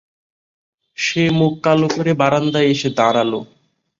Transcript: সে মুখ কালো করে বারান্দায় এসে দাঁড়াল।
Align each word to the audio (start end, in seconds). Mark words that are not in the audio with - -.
সে 0.97 1.23
মুখ 1.39 1.53
কালো 1.65 1.87
করে 1.95 2.11
বারান্দায় 2.21 2.69
এসে 2.73 2.89
দাঁড়াল। 2.97 3.31